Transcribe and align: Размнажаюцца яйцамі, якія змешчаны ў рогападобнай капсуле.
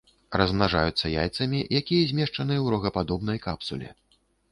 Размнажаюцца 0.41 1.09
яйцамі, 1.23 1.59
якія 1.79 2.07
змешчаны 2.13 2.55
ў 2.63 2.73
рогападобнай 2.79 3.39
капсуле. 3.45 3.93